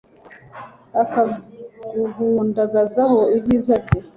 [1.01, 3.99] akaguhundagazaho ibyiza bye